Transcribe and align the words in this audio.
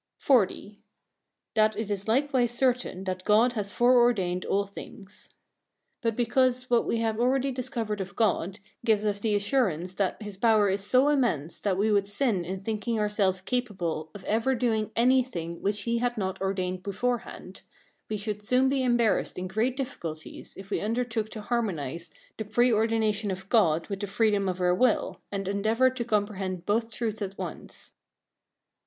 XL. 0.19 0.45
That 1.53 1.77
it 1.77 1.91
is 1.91 2.07
likewise 2.07 2.49
certain 2.49 3.03
that 3.03 3.23
God 3.23 3.51
has 3.53 3.71
fore 3.71 3.99
ordained 4.01 4.45
all 4.45 4.65
things. 4.65 5.29
But 6.01 6.15
because 6.15 6.71
what 6.71 6.87
we 6.87 6.97
have 6.97 7.19
already 7.19 7.51
discovered 7.51 8.01
of 8.01 8.15
God, 8.15 8.57
gives 8.83 9.05
us 9.05 9.19
the 9.19 9.35
assurance 9.35 9.93
that 9.93 10.19
his 10.19 10.37
power 10.37 10.69
is 10.69 10.83
so 10.83 11.09
immense 11.09 11.59
that 11.59 11.77
we 11.77 11.91
would 11.91 12.07
sin 12.07 12.43
in 12.43 12.63
thinking 12.63 12.97
ourselves 12.97 13.41
capable 13.41 14.09
of 14.15 14.23
ever 14.23 14.55
doing 14.55 14.89
anything 14.95 15.61
which 15.61 15.83
he 15.83 15.99
had 15.99 16.17
not 16.17 16.41
ordained 16.41 16.81
beforehand, 16.81 17.61
we 18.09 18.17
should 18.17 18.41
soon 18.41 18.69
be 18.69 18.81
embarrassed 18.83 19.37
in 19.37 19.47
great 19.47 19.77
difficulties 19.77 20.57
if 20.57 20.71
we 20.71 20.81
undertook 20.81 21.29
to 21.29 21.41
harmonise 21.41 22.09
the 22.37 22.45
pre 22.45 22.73
ordination 22.73 23.29
of 23.29 23.49
God 23.49 23.87
with 23.87 23.99
the 23.99 24.07
freedom 24.07 24.49
of 24.49 24.59
our 24.59 24.73
will, 24.73 25.21
and 25.31 25.47
endeavoured 25.47 25.95
to 25.97 26.03
comprehend 26.05 26.65
both 26.65 26.91
truths 26.91 27.21
at 27.21 27.37
once. 27.37 27.93